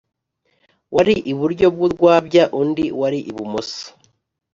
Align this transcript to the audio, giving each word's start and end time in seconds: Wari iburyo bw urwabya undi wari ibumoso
Wari 0.95 1.15
iburyo 1.31 1.67
bw 1.73 1.79
urwabya 1.87 2.43
undi 2.61 2.85
wari 2.99 3.19
ibumoso 3.31 3.83